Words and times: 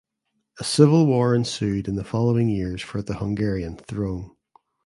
A 0.59 0.63
civil 0.63 1.05
war 1.05 1.35
ensued 1.35 1.87
in 1.87 1.95
the 1.95 2.03
following 2.03 2.49
years 2.49 2.81
for 2.81 3.03
the 3.03 3.17
Hungarian 3.19 3.77
throne. 3.77 4.31